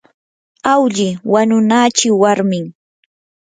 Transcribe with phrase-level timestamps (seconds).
[0.71, 2.65] awlli wanunachi warmin.